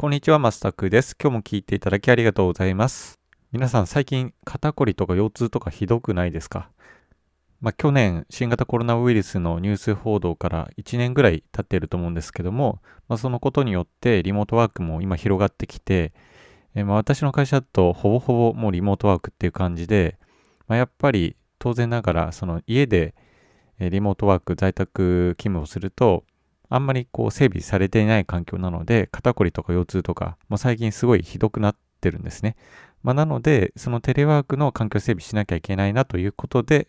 [0.00, 1.14] こんにちは、マスタクです。
[1.22, 3.18] 今日も聞いていただきありがとうございます。
[3.52, 6.70] 皆さん、最近、肩こりとか腰痛とかひどくないですか？
[7.60, 16.14] まあ、去年、新型コロナウイルスのニュース報道から1年ぐらい経っていると思うんですけども、まあ、そのことによってリモートワークも今広がってきて、
[16.74, 20.18] えまあ、私の会社だとほぼほぼもうリモートワークっていう感じで、
[20.66, 23.14] まあ、やっぱり当然ながらその家で
[23.78, 26.24] リモートワーク在宅勤務をすると
[26.70, 32.56] あんまりこう整備されていない環境なので、肩こりとか腰痛とか、もう最近すごいひどくなってるんですね。
[33.02, 36.88] まあ、なので、そのテレワークの環境整備しなきゃいけないなということで、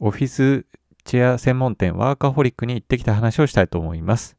[0.00, 0.64] オフィス
[1.04, 4.36] チェア専門店ワーカホリックに行ってきた話をしたいと思います。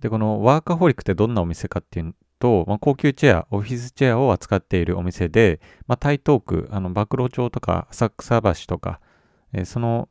[0.00, 9.00] で、このワーカホリックってどんなお店かっていうと、まあ、高級チェア、オフィスチェアを扱っているお店で、まあ、台東区、あの、暴露町とか浅草橋とか、
[9.52, 10.08] えー、その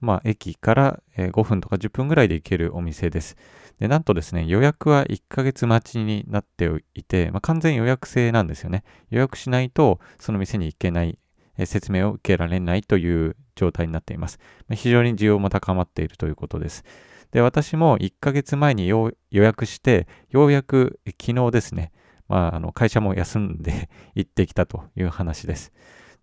[0.00, 3.36] まあ、駅から5分とか10分ぐらいで行けるお店です。
[3.78, 8.84] で、なんとですね、予約は1ヶ月待ちになっていて、まあ、完全予約制なんですよね。
[9.10, 11.18] 予約しないと、その店に行けない、
[11.64, 14.38] 説明を受けられないという状態になっています。
[14.72, 16.84] 非常に需要も高まっているということです。
[17.32, 21.92] で、私も1ヶ月前に予約して、ようやく昨日ですね、
[22.28, 25.72] まあ、あの会社も休んで 行ってきたという話です。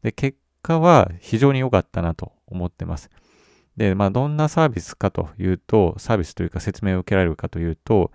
[0.01, 3.09] で、結果は非常に良かったなと思ってます。
[3.77, 8.11] で、まあ、どんなサービスかというと、サービスというか説明を受けられるかというと、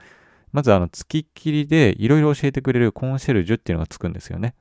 [0.52, 4.54] まず、あの、付きっきりでいろいろ教えてくれるコンシェルジュっていうのがつくんですよね。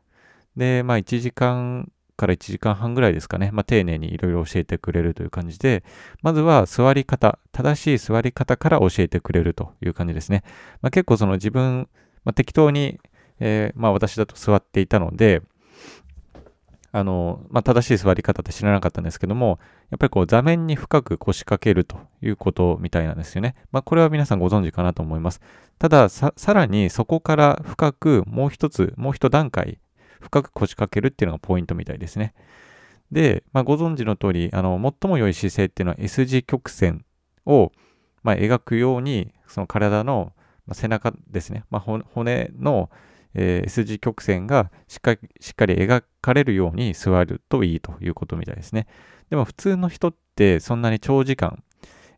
[0.56, 3.50] で、まあ、1時間から1時間半ぐらいですかね。
[3.52, 5.83] まあ、丁寧にいろいろ教えてくれるという感じで、
[6.22, 10.44] まずは座り方、正しい座り方から教えてくれるという感じですね。
[10.81, 11.88] まあ、結構その自分、
[12.25, 13.00] まあ、適当に、
[13.39, 15.41] えー、まあ、私だと座っていたので、
[16.91, 19.59] あの、まあ、正しい座り方って知らなかったんですけども、
[19.89, 23.55] やっぱりこう座面に深く腰掛けるということみたいなんですよね。
[23.71, 25.41] まあ、これは皆さんご存知かなと思います。
[25.77, 29.79] ただ、さらにそこから深くもう一つ、もう一段階
[30.19, 32.33] 深く腰掛けるっていうのがポイントみたいですね。
[33.11, 37.05] で、まあ、ご存知の通り、あの、最も良い姿勢っていうのは S 字曲線
[37.45, 37.72] を、
[38.23, 40.33] まあ、描くように、その体の、
[40.67, 41.81] ま、背中ですね、まあ、
[42.13, 42.89] 骨の、
[43.35, 48.88] S 字曲線がしっかりしっかり描かれるように座るといいということみたいですね。
[49.29, 51.63] でも普通の人ってそんなに長時間、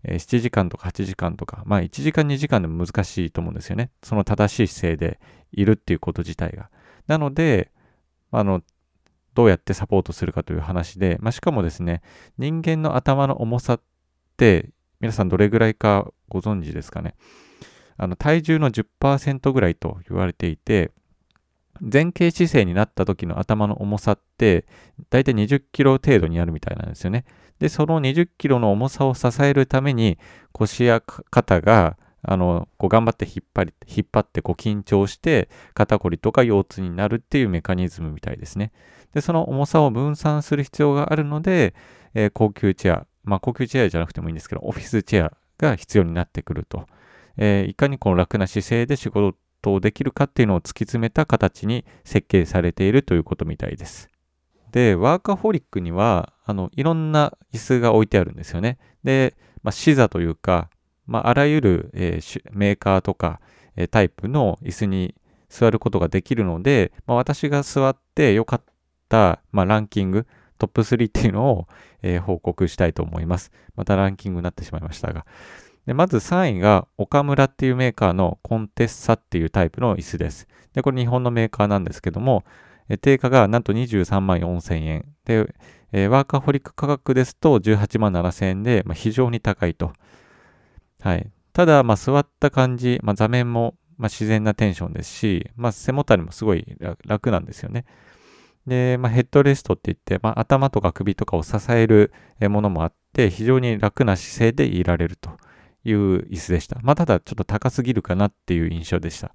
[0.03, 3.91] えー、7時間とか8時間とか、まあ1時間2時間でも難しいと思うんですよね。
[4.03, 5.19] その正しい姿勢で
[5.51, 6.69] いるっていうこと自体が。
[7.07, 7.71] なので、
[8.31, 8.61] あの、
[9.33, 12.01] どうやってサポートするかという話で、まあ、しかもですね、
[12.37, 13.81] 人間の頭の重さっ
[14.37, 17.15] て皆さんどれぐらいかご存知ですかね。
[17.97, 20.91] あの体重の10%ぐらいと言われていて、
[21.81, 24.65] 前傾姿勢になった時の頭の重さって、
[25.09, 27.25] だいたい20キロ程度にあるみたいなんですよね。
[27.59, 30.19] で、その20キロの重さを支えるために、
[30.51, 38.71] 腰や肩が、あの、こう頑張って引っ張り、引っ張ってこう緊張して、肩こりとか腰痛になるっていうメカニズムみたいですね。
[39.13, 41.73] で、その重さを分散する必要があるので、
[42.13, 46.85] えー、高級チェア、まあ高級チェアじゃなくてもいいんですけど、オフィスチェアが必要になってくると。
[47.37, 54.09] えー、いかにこの楽な姿勢で仕事とできるかっていうのを突き詰めた形に設計されているということみたいです。
[54.71, 58.77] で、ワーカホリックには、あの、いろんな椅子が置いてあるんですよね。
[59.03, 60.69] で、まあ、視座というか、
[61.05, 63.41] まあ、あらゆる、えー、メーカーとか、
[63.75, 65.15] えー、タイプの椅子に
[65.49, 68.61] 座ることができるので、まあ、私が座って良かっ
[69.09, 70.25] た、まあ、ランキング、
[70.57, 71.67] トップ3っていうのを、
[72.01, 73.51] えー、報告したいと思います。
[73.75, 75.25] またランキングになってしまいましたが。
[75.85, 80.47] でまず3位が岡村っていうメーカーのコンテッサっていうタイプの椅子です。
[80.73, 82.43] で、これ日本のメーカーなんですけども、
[82.87, 85.05] え定価がなんと23万4千円。
[85.25, 85.53] で、
[85.91, 89.93] えワーカーホリック価格ですと18万7千円で、まあ、非常に高いと。
[91.01, 91.31] はい。
[91.53, 97.85] ただ、まあ、座った感じ、まあ、座面も、まあ、自然なテンションですし、まあ、背もたれもすごい楽なんですよね。
[98.67, 105.31] で、まあ、ヘッドレストって言って、まあ、頭とか首とかを支えるものもあって、非常に楽な姿勢でいられると。
[105.83, 106.79] いう椅子でした。
[106.81, 109.33] まあ、ただちょっと高すぎるかなっていう印象でした。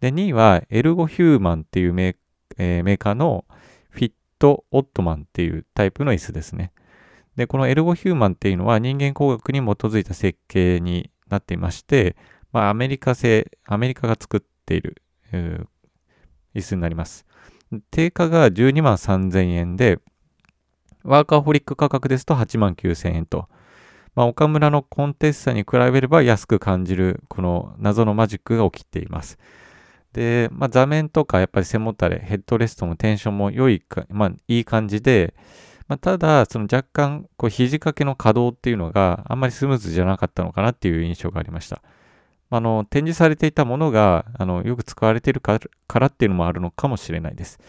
[0.00, 2.16] で、2位はエルゴヒューマンっていうメー,、
[2.58, 3.44] えー、メーカーの
[3.90, 6.72] フィットオットマンっていうタイプの椅子ですね。
[7.36, 12.16] で、このエルゴヒューマンっていうのは人間工学に基づいた設計になっていまして、
[12.52, 15.02] まあ、アメリカ製、アメリカが作っている、
[15.32, 17.26] えー、椅子になります。
[17.90, 19.98] 定価が12万3000円で、
[21.04, 23.48] ワーカーホリック価格ですと8万9000円と、
[24.18, 29.38] まあ、岡村のコンテッサに比べれば安く感じるこの謎のマジックが起きています。
[30.12, 35.34] で、まあ、座面とかやっぱり背もたれ、ヘッドレストのテンションも良いか、まあ、いい感じで、
[35.86, 41.80] まあ、ただ、その若干、こう、肘掛けの可動っていうのがあんまりスムーズじゃなかったのかなっていう印象がありました。
[42.50, 45.60] あの展示されていたものがあのよく使われているか
[45.94, 47.60] らっていうのもあるのかもしれないです。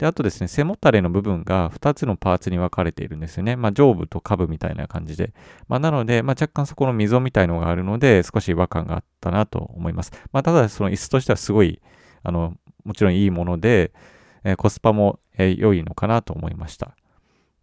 [0.00, 3.54] で、あとですね、背もたれの部分が2つのパーツに分かれているんですよね。
[3.54, 5.34] まあ、上部と下部みたいな感じで。
[5.68, 10.12] まあ、なので、まあ、若干そこの溝みたいのがあるので、少し違和感があったなと思います。
[10.32, 11.82] まあ、ただ、その椅子としてはすごい、
[12.22, 12.54] あの、
[12.84, 13.92] もちろんいいもので、
[14.42, 16.96] えー、コスパも、えー、良いのかなと思いました。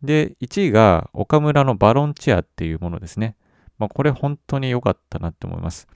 [0.03, 3.35] で、1位が岡村のバロンチェアっていうものですね。
[3.79, 5.87] まあ、これ本当に良かったなって思います。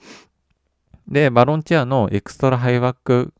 [1.08, 3.32] で、バロンチェアのエクストラハイバック、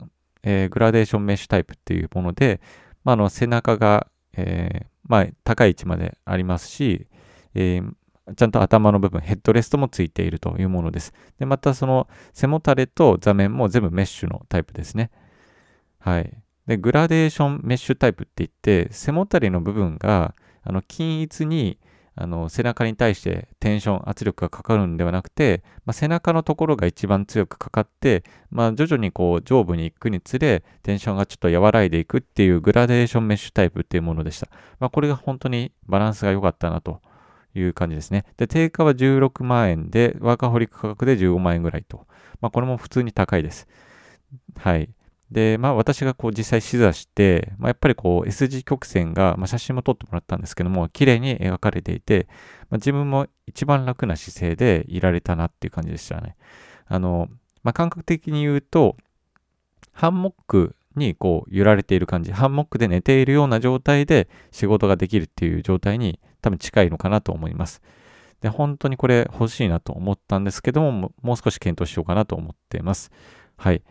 [0.44, 2.62] えー、グラデーションメッシュタイプっていうもので、
[3.04, 7.08] まあ、の背中が、えー、まあ、高い位置までありますし、
[7.54, 7.94] えー、
[8.36, 11.14] ちゃんと頭の部分、ヘッドレストもついているというものです。
[11.40, 15.12] で、またその背もたれと座面も全部メッシュのタイプですね。
[16.00, 16.32] はい。
[16.68, 21.80] で、グラデーションメッシュタイプって言って、背もたれの部分があの均一に
[22.16, 34.48] あの背中に対してテンション、圧力がかかるんではなくて、まあ、背中のところが一番強くかかって、まあ、徐々にこう上部に行くにつれ、テンションがちょっと和らいでいくっていうグラデーションメッシュタイプっていうものでした。
[34.80, 37.02] まあ、これが本当にバランスが良かったなと
[37.56, 38.26] いう感じですね。
[38.38, 42.06] で、定価は16万円で、ワーカホリック価格で15万円ぐらいと。
[42.42, 43.68] まあ、これも普通に高いです。
[44.58, 44.90] はい。
[45.32, 52.28] で、まあ私がこう実際試座して、まあ、やっぱりこう S 字曲線が、まあ、写真も撮ってもらったんですけども、綺麗に描かれていて、
[52.70, 56.36] まあ、自分も一番楽な姿勢でいられたなっていう感じでしたね。
[56.88, 57.30] あの、
[57.64, 58.98] まあ、感覚的に言うと、
[59.94, 67.82] ハンモックにこう揺られている感じ、ハンモックで寝ているような状態で仕事ができるっていう状態に多分近いのかなと思います。
[68.42, 73.12] で、本当にこれ欲しいなと思ったんですけども、もう少し検討しようかなと思っています。
[73.56, 73.84] はい。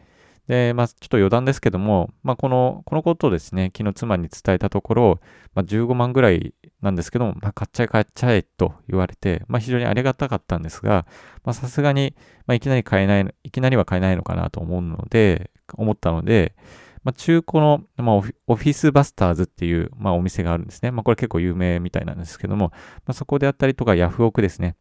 [0.51, 5.21] で、まあ、ちょっと余談ですけども、まあ、この、このことをですね、昨日妻に伝えたところ、
[5.55, 11.07] まあ、15万ぐらいなんですけども、まあ、買っちゃえ買っちゃえと言われて、まあ、非常にありがたかったんですが、
[11.45, 12.17] まあ、さすがに、
[12.49, 16.57] まあ、いきなり買えない、いきなりは買えないのかなと思うので、思ったので、
[17.05, 20.91] まあ、中古の、まあ、オフィスバスターズっていう、まあ、お店があるんですね。
[20.91, 24.75] まあ、これ結構有名みたいなんですけども、まあ、そこであったりとか、ヤフオクですね。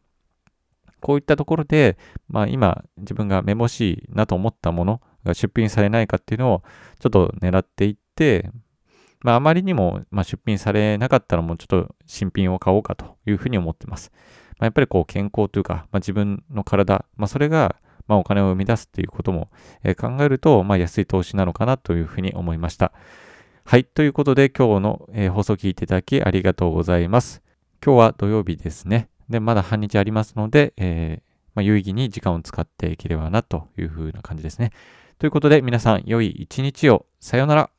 [1.00, 1.96] こういったところで、
[2.28, 6.62] まあ、今自分がめぼしいなと思ったもの、が出品されないかっていうのを
[6.98, 8.50] ちょっと狙っていって、
[9.22, 14.10] まあ、あまりにも、ま出品されなかったらもうちょっと新品を買おうかというふうに思ってます。
[14.58, 17.76] まあ、やっぱりこう健康というか、まあ、自分の体、まあ、それが
[18.10, 19.50] まお金を生み出すっていうことも、
[19.84, 22.92] え考えると、ま安い投資なのかなというふうに思いました。
[23.64, 23.84] はい。
[23.84, 27.42] ということで今日の、え放送を聞いていただきありがとうございます。
[27.84, 29.08] 今日は土曜日ですね。
[29.28, 34.72] で、まだ半日ありますので、えー、まあ、有意義に時間を使っていければなというふうな感じですね。
[35.20, 37.04] ということで皆さん良い一日を。
[37.20, 37.70] さようなら。